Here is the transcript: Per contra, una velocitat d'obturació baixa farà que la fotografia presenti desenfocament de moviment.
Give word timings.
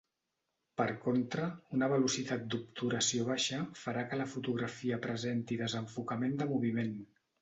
Per 0.79 0.85
contra, 1.01 1.49
una 1.79 1.89
velocitat 1.91 2.47
d'obturació 2.53 3.27
baixa 3.27 3.59
farà 3.83 4.07
que 4.15 4.19
la 4.23 4.27
fotografia 4.33 4.99
presenti 5.05 5.59
desenfocament 5.65 6.35
de 6.41 6.49
moviment. 6.55 6.91